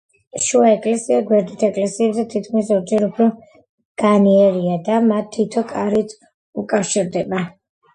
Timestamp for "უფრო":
3.11-3.29